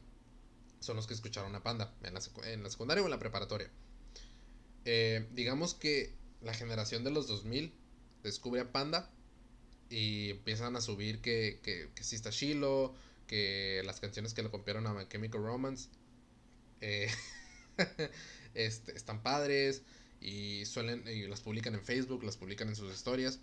[0.81, 3.71] son los que escucharon a Panda en la, en la secundaria o en la preparatoria.
[4.85, 7.73] Eh, digamos que la generación de los 2000
[8.23, 9.09] descubre a Panda
[9.89, 12.93] y empiezan a subir que, que, que sí está Shiloh,
[13.27, 15.89] que las canciones que le copiaron a My Chemical Romance
[16.81, 17.09] eh,
[18.53, 19.83] este, están padres
[20.19, 23.39] y suelen y las publican en Facebook, las publican en sus historias.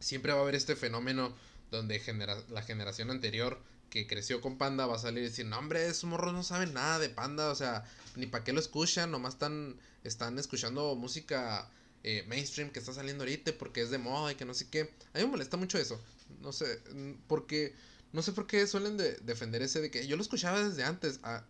[0.00, 1.34] Siempre va a haber este fenómeno
[1.70, 5.58] donde genera, la generación anterior que creció con Panda va a salir y decir, no
[5.58, 7.84] hombre, esos morros no saben nada de Panda, o sea,
[8.16, 11.70] ni para qué lo escuchan, nomás están, están escuchando música
[12.04, 14.90] eh, mainstream que está saliendo ahorita porque es de moda y que no sé qué.
[15.12, 16.00] A mí me molesta mucho eso.
[16.40, 17.74] No sé, mm, porque
[18.12, 21.20] no sé por qué suelen de defender ese de que yo lo escuchaba desde antes.
[21.22, 21.44] Ah,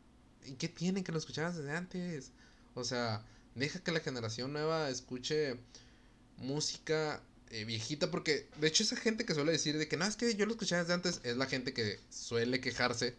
[0.45, 2.33] ¿Y qué tienen que lo escuchabas desde antes?
[2.75, 5.57] O sea, deja que la generación nueva escuche
[6.39, 10.17] música eh, viejita porque de hecho esa gente que suele decir de que no es
[10.17, 13.15] que yo lo escuchaba desde antes es la gente que suele quejarse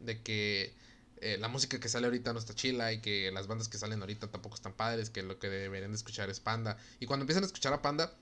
[0.00, 0.74] de que
[1.20, 4.00] eh, la música que sale ahorita no está chila y que las bandas que salen
[4.00, 6.76] ahorita tampoco están padres, que lo que deberían de escuchar es Panda.
[7.00, 8.12] Y cuando empiezan a escuchar a Panda,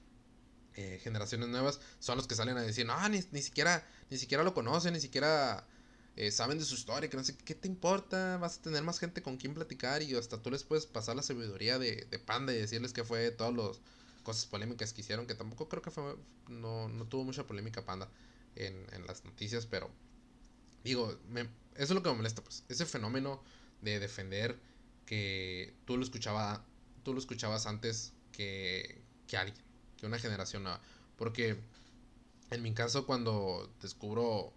[0.74, 4.44] eh, generaciones nuevas son los que salen a decir, no, ni, ni siquiera, ni siquiera
[4.44, 5.66] lo conocen, ni siquiera
[6.16, 9.00] eh, saben de su historia, que no sé qué te importa, vas a tener más
[9.00, 12.52] gente con quien platicar y hasta tú les puedes pasar la sabiduría de, de Panda
[12.52, 13.80] y decirles que fue todas las
[14.22, 16.16] cosas polémicas que hicieron, que tampoco creo que fue,
[16.48, 18.08] no, no tuvo mucha polémica Panda
[18.54, 19.90] en, en las noticias, pero
[20.84, 22.64] digo, me, eso es lo que me molesta, pues.
[22.68, 23.42] Ese fenómeno
[23.82, 24.58] de defender
[25.06, 26.64] que tú lo escuchaba,
[27.02, 29.64] tú lo escuchabas antes que, que alguien,
[29.96, 30.80] que una generación nueva.
[31.16, 31.58] Porque
[32.50, 34.52] en mi caso cuando descubro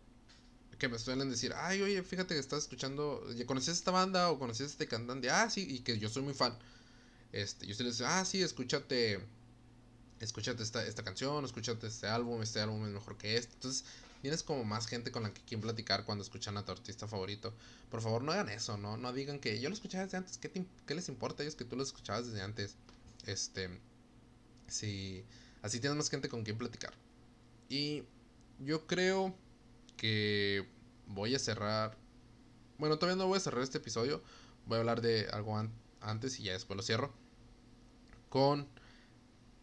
[0.78, 4.38] que me suelen decir, ay, oye, fíjate que estás escuchando, ¿ya conocías esta banda o
[4.38, 5.30] conocías este cantante?
[5.30, 6.58] Ah, sí, y que yo soy muy fan.
[7.32, 9.20] Este, yo se les digo, ah, sí, escúchate,
[10.20, 13.54] escúchate esta, esta canción, escúchate este álbum, este álbum es mejor que este.
[13.56, 13.86] Entonces,
[14.28, 17.54] tienes como más gente con la que quien platicar cuando escuchan a tu artista favorito.
[17.90, 18.98] Por favor, no hagan eso, ¿no?
[18.98, 20.38] No digan que yo lo escuchaba desde antes.
[20.38, 22.76] ¿Qué, qué les importa a ellos que tú lo escuchabas desde antes?
[23.26, 23.70] Este.
[24.68, 25.24] Sí.
[25.62, 26.94] Así tienes más gente con quien platicar.
[27.70, 28.04] Y
[28.60, 29.34] yo creo
[29.96, 30.68] que
[31.06, 31.98] voy a cerrar.
[32.80, 34.22] Bueno, todavía no voy a cerrar este episodio.
[34.66, 35.58] Voy a hablar de algo
[36.02, 37.14] antes y ya después lo cierro.
[38.28, 38.68] Con.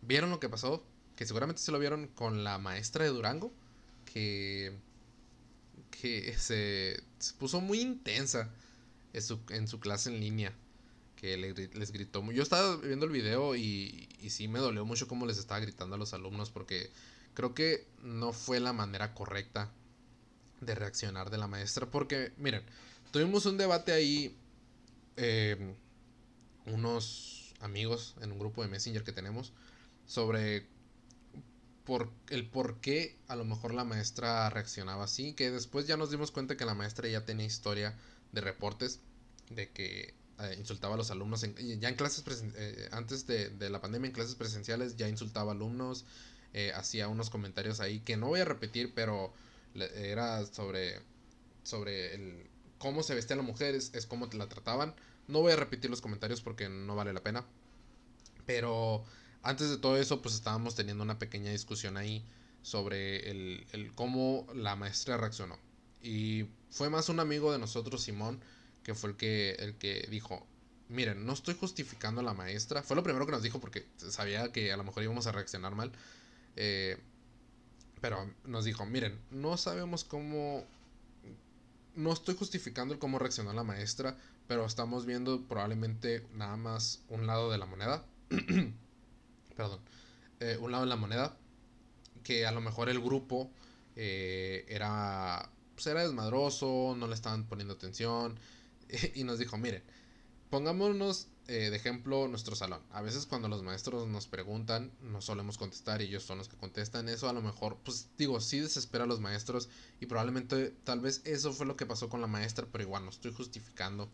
[0.00, 0.82] ¿Vieron lo que pasó?
[1.16, 3.52] Que seguramente se lo vieron con la maestra de Durango
[4.14, 4.72] que
[5.90, 7.02] que se,
[7.38, 8.50] puso muy intensa
[9.12, 10.52] en su, en su, clase en línea.
[11.16, 12.30] Que les gritó.
[12.32, 15.94] Yo estaba viendo el video y, y sí me dolió mucho cómo les estaba gritando
[15.94, 16.90] a los alumnos porque
[17.32, 19.70] creo que no fue la manera correcta
[20.60, 21.86] de reaccionar de la maestra.
[21.86, 22.62] Porque, miren,
[23.10, 24.36] tuvimos un debate ahí,
[25.16, 25.74] eh,
[26.66, 29.54] unos amigos en un grupo de Messenger que tenemos,
[30.06, 30.66] sobre
[31.84, 36.10] por el por qué a lo mejor la maestra reaccionaba así, que después ya nos
[36.10, 37.94] dimos cuenta que la maestra ya tenía historia
[38.32, 39.00] de reportes
[39.50, 42.24] de que eh, insultaba a los alumnos ya en clases
[42.56, 46.06] eh, antes de, de, la pandemia en clases presenciales ya insultaba a alumnos
[46.54, 49.32] eh, hacía unos comentarios ahí que no voy a repetir pero
[49.74, 51.00] era sobre
[51.62, 52.46] sobre el
[52.78, 54.94] cómo se vestían las mujeres es cómo la trataban.
[55.26, 57.44] No voy a repetir los comentarios porque no vale la pena
[58.46, 59.04] pero
[59.44, 62.24] antes de todo eso, pues estábamos teniendo una pequeña discusión ahí
[62.62, 65.58] sobre el, cómo la maestra reaccionó.
[66.02, 68.40] Y fue más un amigo de nosotros, Simón,
[68.82, 70.46] que fue el que, el que dijo,
[70.88, 72.82] miren, no estoy justificando a la maestra.
[72.82, 75.74] Fue lo primero que nos dijo porque sabía que a lo mejor íbamos a reaccionar
[75.74, 75.92] mal.
[76.56, 76.98] Eh,
[78.00, 80.64] pero nos dijo, miren, no sabemos cómo...
[81.94, 84.16] No estoy justificando el cómo reaccionó la maestra,
[84.48, 88.04] pero estamos viendo probablemente nada más un lado de la moneda.
[89.56, 89.80] perdón,
[90.40, 91.36] eh, un lado de la moneda,
[92.22, 93.50] que a lo mejor el grupo
[93.96, 98.38] eh, era, pues era desmadroso, no le estaban poniendo atención,
[99.14, 99.82] y nos dijo, miren,
[100.50, 102.80] pongámonos eh, de ejemplo nuestro salón.
[102.90, 106.56] A veces cuando los maestros nos preguntan, no solemos contestar y ellos son los que
[106.56, 107.08] contestan.
[107.10, 109.68] Eso a lo mejor, pues digo, sí desespera a los maestros
[110.00, 113.10] y probablemente tal vez eso fue lo que pasó con la maestra, pero igual no
[113.10, 114.08] estoy justificando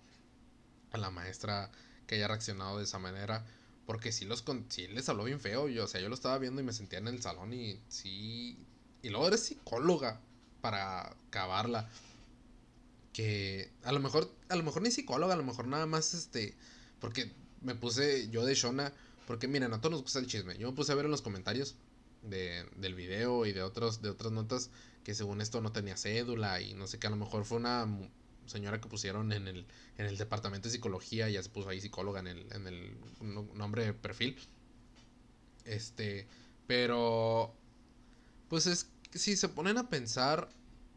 [0.90, 1.70] a la maestra
[2.08, 3.46] que haya reaccionado de esa manera.
[3.86, 5.68] Porque sí, los, sí les habló bien feo.
[5.68, 8.58] Yo, o sea, yo lo estaba viendo y me sentía en el salón y sí.
[9.02, 10.20] Y luego eres psicóloga
[10.60, 11.88] para acabarla.
[13.12, 16.54] Que a lo mejor, a lo mejor ni psicóloga, a lo mejor nada más este.
[17.00, 18.92] Porque me puse yo de Shona.
[19.26, 20.56] Porque miren, a todos nos gusta el chisme.
[20.58, 21.76] Yo me puse a ver en los comentarios
[22.22, 24.70] de, del video y de, otros, de otras notas
[25.04, 27.06] que según esto no tenía cédula y no sé qué.
[27.06, 27.86] A lo mejor fue una
[28.50, 32.20] señora que pusieron en el, en el departamento de psicología, ya se puso ahí psicóloga
[32.20, 32.96] en el, en el
[33.54, 34.38] nombre de perfil.
[35.64, 36.26] Este,
[36.66, 37.54] pero,
[38.48, 40.48] pues es, si se ponen a pensar,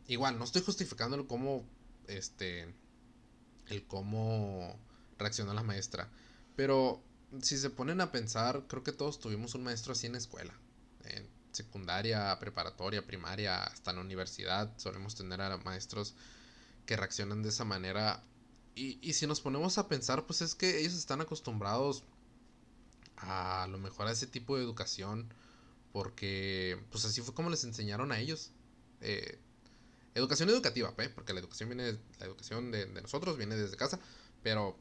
[0.08, 1.64] igual, no estoy justificando el cómo,
[2.08, 2.74] este,
[3.70, 4.78] el cómo
[5.18, 6.10] reaccionó la maestra,
[6.56, 7.02] pero
[7.42, 10.54] si se ponen a pensar, creo que todos tuvimos un maestro así en la escuela.
[11.06, 16.16] En secundaria, preparatoria, primaria, hasta en la universidad solemos tener a maestros
[16.86, 18.24] que reaccionan de esa manera.
[18.76, 22.04] Y, y si nos ponemos a pensar, pues es que ellos están acostumbrados
[23.18, 25.34] a, lo mejor a ese tipo de educación.
[25.92, 28.52] Porque pues así fue como les enseñaron a ellos.
[29.02, 29.38] Eh,
[30.16, 31.10] educación educativa, ¿eh?
[31.10, 34.00] porque la educación viene, la educación de, nosotros viene desde casa.
[34.42, 34.78] Pero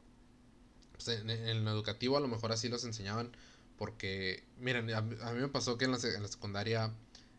[0.93, 3.31] pues, en, lo educativo a lo mejor así los enseñaban.
[3.77, 6.93] Porque, miren, a, mí me pasó que en la, en la secundaria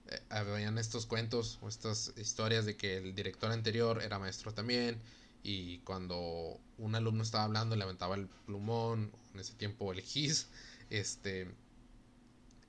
[0.09, 5.01] eh, habían estos cuentos o estas historias de que el director anterior era maestro también
[5.43, 10.49] y cuando un alumno estaba hablando le aventaba el plumón, en ese tiempo el gis,
[10.91, 11.55] este,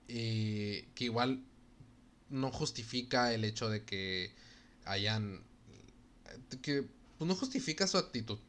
[0.08, 1.44] y que igual
[2.30, 4.34] no justifica el hecho de que
[4.84, 5.42] hayan,
[6.62, 6.84] que
[7.18, 8.40] pues no justifica su actitud,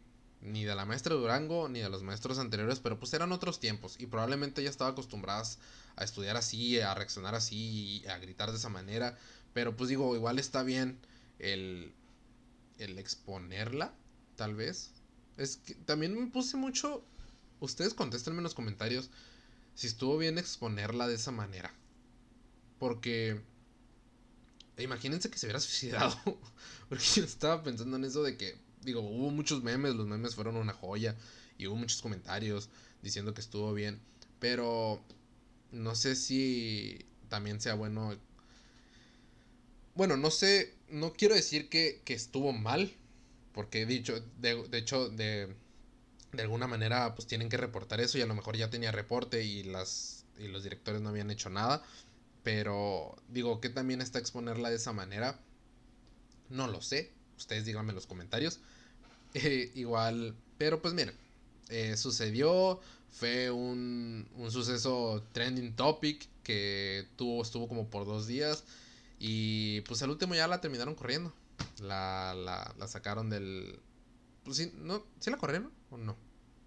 [0.40, 3.96] ni de la maestra Durango ni de los maestros anteriores, pero pues eran otros tiempos
[3.98, 5.58] y probablemente ya estaba acostumbradas
[5.96, 9.18] a estudiar así, a reaccionar así, a gritar de esa manera.
[9.52, 10.98] Pero pues digo, igual está bien
[11.38, 11.92] el,
[12.78, 13.94] el exponerla,
[14.36, 14.90] tal vez.
[15.36, 17.02] Es que también me puse mucho...
[17.58, 19.10] Ustedes contéstenme en los comentarios
[19.74, 21.72] si estuvo bien exponerla de esa manera.
[22.78, 23.40] Porque...
[24.78, 26.16] Imagínense que se hubiera suicidado.
[26.88, 30.56] Porque yo estaba pensando en eso de que, digo, hubo muchos memes, los memes fueron
[30.56, 31.14] una joya.
[31.58, 32.70] Y hubo muchos comentarios
[33.02, 34.00] diciendo que estuvo bien.
[34.38, 35.02] Pero
[35.72, 38.16] no sé si también sea bueno.
[39.94, 42.92] Bueno, no sé, no quiero decir que, estuvo mal,
[43.52, 45.54] porque he dicho, de, hecho, de,
[46.32, 49.42] de alguna manera, pues tienen que reportar eso y a lo mejor ya tenía reporte
[49.42, 51.82] y, las, y los directores no habían hecho nada.
[52.42, 55.40] Pero digo que también está exponerla de esa manera.
[56.50, 57.12] No lo sé.
[57.36, 58.60] Ustedes díganme en los comentarios.
[59.36, 60.34] Eh, igual.
[60.58, 61.14] Pero pues miren.
[61.68, 62.80] Eh, sucedió.
[63.10, 68.64] Fue un, un suceso trending topic que tuvo, estuvo como por dos días.
[69.18, 71.34] Y pues al último ya la terminaron corriendo.
[71.80, 73.80] La, la, la sacaron del...
[74.44, 75.04] Pues sí, ¿no?
[75.20, 76.16] ¿Sí la corrieron o no?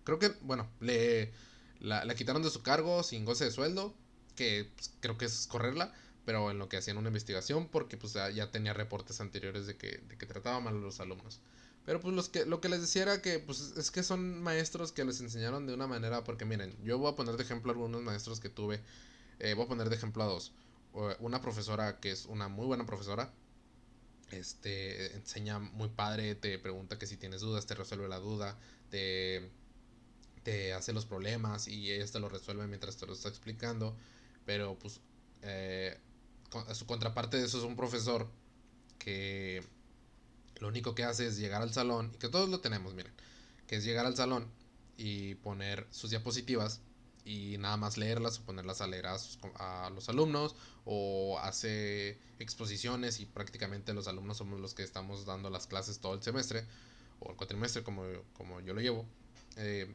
[0.03, 1.32] Creo que, bueno, le
[1.79, 3.95] la, la quitaron de su cargo sin goce de sueldo.
[4.36, 5.93] Que pues, creo que es correrla.
[6.25, 9.99] pero en lo que hacían una investigación porque pues ya tenía reportes anteriores de que,
[10.08, 11.41] de que trataba mal a los alumnos.
[11.89, 14.91] Pero pues los que, lo que les decía era que pues es que son maestros
[14.91, 18.04] que les enseñaron de una manera, porque miren, yo voy a poner de ejemplo algunos
[18.04, 18.80] maestros que tuve,
[19.39, 20.52] eh, voy a poner de ejemplo a dos.
[21.19, 23.34] Una profesora que es una muy buena profesora,
[24.30, 28.56] este, enseña muy padre, te pregunta que si tienes dudas, te resuelve la duda,
[28.91, 29.49] te,
[30.43, 33.95] te hace los problemas y ella te lo resuelve mientras te lo está explicando.
[34.45, 35.02] Pero pues
[35.41, 35.97] eh,
[36.73, 38.30] su contraparte de eso es un profesor
[38.99, 39.63] que
[40.60, 43.13] lo único que hace es llegar al salón, y que todos lo tenemos, miren,
[43.67, 44.48] que es llegar al salón
[44.98, 46.82] y poner sus diapositivas
[47.26, 49.17] y nada más leerlas o ponerlas a leer a,
[49.56, 55.50] a, los alumnos o hace exposiciones y prácticamente los alumnos somos los que estamos dando
[55.50, 56.65] las clases todo el semestre
[57.19, 59.06] o el cuatrimestre como, como yo lo llevo.
[59.58, 59.93] Eh,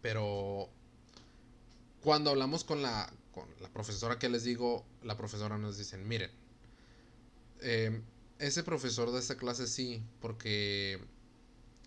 [0.00, 0.68] pero
[2.02, 6.30] cuando hablamos con la, con la profesora que les digo, la profesora nos dice, miren,
[7.60, 8.00] eh,
[8.38, 11.00] ese profesor de esta clase sí, porque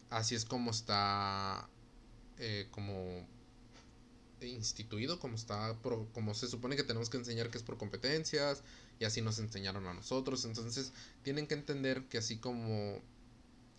[0.09, 1.69] así es como está
[2.37, 3.25] eh, como
[4.41, 5.77] instituido, como está
[6.13, 8.63] como se supone que tenemos que enseñar que es por competencias
[8.99, 12.99] y así nos enseñaron a nosotros, entonces tienen que entender que así como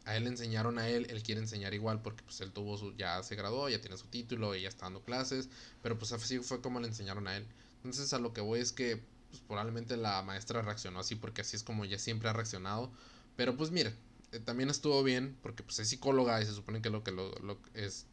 [0.04, 3.22] a él enseñaron a él, él quiere enseñar igual porque pues él tuvo su ya
[3.22, 5.48] se graduó, ya tiene su título y ya está dando clases,
[5.82, 7.46] pero pues así fue como le enseñaron a él.
[7.76, 9.02] Entonces a lo que voy es que
[9.32, 12.92] pues probablemente la maestra reaccionó así porque así es como ella siempre ha reaccionado.
[13.34, 13.94] Pero pues mire,
[14.30, 17.32] eh, también estuvo bien porque pues es psicóloga y se supone que lo que lo,
[17.72, 18.06] es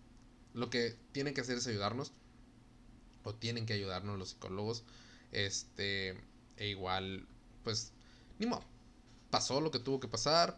[0.53, 2.13] lo que tienen que hacer es ayudarnos
[3.23, 4.85] o tienen que ayudarnos los psicólogos.
[5.33, 6.17] Este,
[6.55, 7.27] e igual
[7.65, 7.91] pues
[8.39, 8.63] ni modo.
[9.29, 10.57] Pasó lo que tuvo que pasar.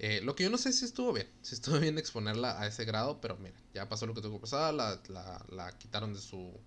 [0.00, 2.84] Eh, lo que yo no sé si estuvo bien, si estuvo bien exponerla a ese
[2.84, 6.20] grado, pero mira, ya pasó lo que tuvo que pasar, la, la, la quitaron de
[6.20, 6.58] su,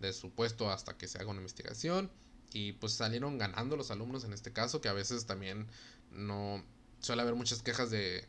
[0.00, 2.10] de su puesto hasta que se haga una investigación
[2.52, 5.66] y pues salieron ganando los alumnos en este caso, que a veces también
[6.12, 6.64] no
[7.00, 8.26] suele haber muchas quejas de...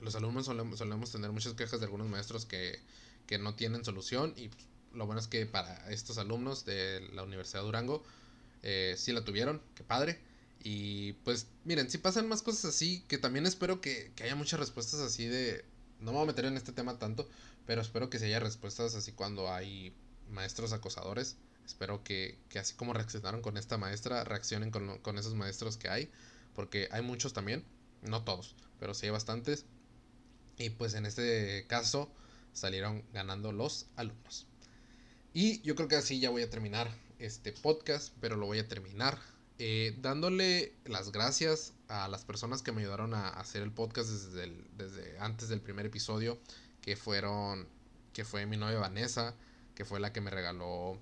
[0.00, 2.78] Los alumnos solemos, tener muchas quejas de algunos maestros que,
[3.26, 4.64] que no tienen solución y pues,
[4.94, 8.04] lo bueno es que para estos alumnos de la Universidad de Durango
[8.62, 10.20] eh, sí la tuvieron, qué padre.
[10.62, 14.60] Y pues miren, si pasan más cosas así, que también espero que, que haya muchas
[14.60, 15.64] respuestas así de...
[16.00, 17.28] No me voy a meter en este tema tanto,
[17.66, 19.92] pero espero que se haya respuestas así cuando hay
[20.30, 21.36] maestros acosadores
[21.68, 26.10] Espero que, así como reaccionaron con esta maestra, reaccionen con, esos maestros que hay.
[26.54, 27.62] Porque hay muchos también.
[28.00, 29.66] No todos, pero sí hay bastantes.
[30.56, 32.10] Y pues en este caso
[32.54, 34.46] salieron ganando los alumnos.
[35.34, 38.66] Y yo creo que así ya voy a terminar este podcast, pero lo voy a
[38.66, 39.18] terminar
[39.58, 44.56] eh, dándole las gracias a las personas que me ayudaron a hacer el podcast desde,
[44.78, 46.38] desde antes del primer episodio,
[46.80, 47.68] que fueron,
[48.14, 49.34] que fue mi novia Vanessa,
[49.74, 50.98] que fue la que me regaló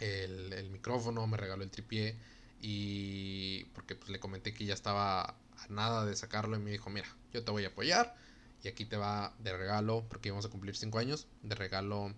[0.00, 2.16] el, micrófono, me regaló el tripié
[2.60, 5.36] y porque pues le comenté que ya estaba a
[5.68, 8.14] nada de sacarlo y me dijo, mira, yo te voy a apoyar
[8.62, 12.14] y aquí te va de regalo, porque vamos a cumplir 5 años, de regalo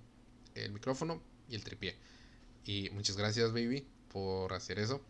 [0.55, 1.97] el micrófono y el tripié.
[2.65, 5.01] Y muchas gracias, baby, por hacer eso.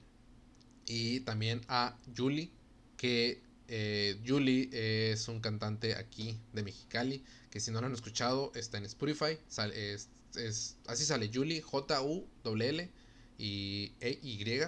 [0.86, 2.50] Y también a Julie,
[2.96, 8.52] que eh, Julie es un cantante aquí de Mexicali, que si no lo han escuchado,
[8.54, 9.96] está en Spotify, sale,
[10.36, 12.90] es, así sale Julie, J-U-L-L
[13.38, 14.62] y E-Y.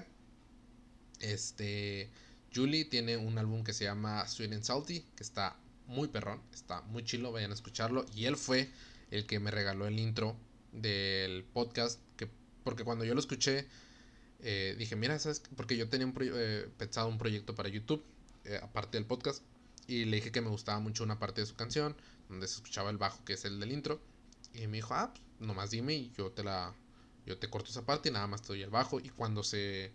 [1.21, 2.11] Este,
[2.55, 6.83] Julie tiene un álbum que se llama Sweet and Salty, que está muy perrón, está
[6.83, 8.05] muy chilo, vayan a escucharlo.
[8.15, 8.71] Y él fue
[9.11, 10.37] el que me regaló el intro
[10.73, 12.29] del podcast, que,
[12.63, 13.67] porque cuando yo lo escuché,
[14.41, 15.43] eh, dije, mira, ¿sabes?
[15.57, 18.05] Porque yo tenía un eh, pensado un proyecto para YouTube,
[18.45, 19.43] eh, aparte del podcast,
[19.87, 21.97] y le dije que me gustaba mucho una parte de su canción,
[22.29, 24.01] donde se escuchaba el bajo, que es el del intro.
[24.53, 26.75] Y me dijo, ah, pues, nomás dime y yo te la
[27.27, 29.93] yo te corto esa parte y nada más te doy bajo y cuando se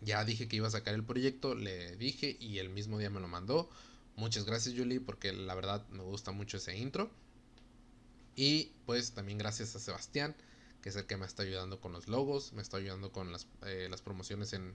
[0.00, 3.20] ya dije que iba a sacar el proyecto, le dije y el mismo día me
[3.20, 3.70] lo mandó.
[4.16, 7.10] Muchas gracias Julie porque la verdad me gusta mucho ese intro.
[8.34, 10.36] Y pues también gracias a Sebastián,
[10.82, 13.46] que es el que me está ayudando con los logos, me está ayudando con las,
[13.64, 14.74] eh, las promociones en,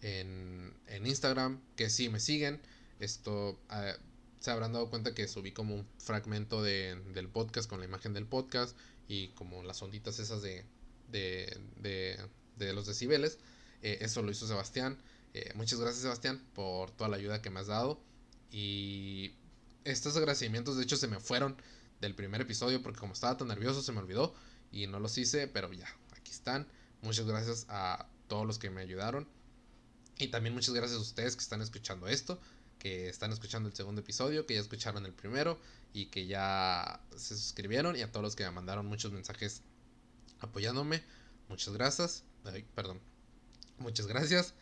[0.00, 2.62] en, en, Instagram, que si me siguen.
[3.00, 3.94] Esto eh,
[4.40, 8.14] se habrán dado cuenta que subí como un fragmento de, del podcast con la imagen
[8.14, 8.76] del podcast
[9.08, 10.64] y como las onditas esas de,
[11.10, 12.18] de,
[12.56, 13.38] de, los decibeles.
[13.82, 14.98] Eh, eso lo hizo Sebastián.
[15.34, 18.00] Eh, muchas gracias Sebastián por toda la ayuda que me has dado.
[18.50, 19.34] Y
[19.84, 21.56] estos agradecimientos de hecho se me fueron
[22.00, 24.34] del primer episodio porque como estaba tan nervioso se me olvidó
[24.70, 26.66] y no los hice, pero ya, aquí están.
[27.02, 29.28] Muchas gracias a todos los que me ayudaron.
[30.18, 32.40] Y también muchas gracias a ustedes que están escuchando esto,
[32.84, 35.58] que están escuchando el segundo episodio, que ya escucharon el primero
[35.94, 39.62] y que ya se suscribieron y a todos los que me mandaron muchos mensajes
[40.40, 41.02] apoyándome.
[41.48, 42.24] Muchas gracias.
[42.74, 43.00] Perdón.
[43.78, 44.52] Muchas gracias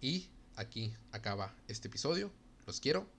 [0.00, 2.30] y aquí acaba este episodio.
[2.68, 3.15] Los quiero.